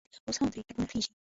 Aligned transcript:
اوس 0.27 0.37
هم 0.39 0.47
ترې 0.51 0.61
تپونه 0.67 0.87
خېژي. 0.91 1.11